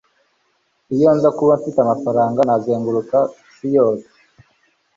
iyo 0.95 1.09
nza 1.15 1.29
kuba 1.37 1.53
mfite 1.59 1.79
amafaranga, 1.81 2.39
nazengurukaga 2.47 3.31
isi 3.49 3.67
yose 3.77 4.07